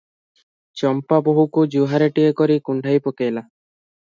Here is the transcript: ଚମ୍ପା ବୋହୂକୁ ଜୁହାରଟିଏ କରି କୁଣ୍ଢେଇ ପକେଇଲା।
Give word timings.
ଚମ୍ପା 0.81 1.19
ବୋହୂକୁ 1.27 1.65
ଜୁହାରଟିଏ 1.75 2.33
କରି 2.41 2.59
କୁଣ୍ଢେଇ 2.71 3.05
ପକେଇଲା। 3.09 3.47